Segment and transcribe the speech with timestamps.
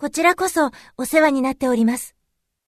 [0.00, 2.16] こちらこそお世話になっております。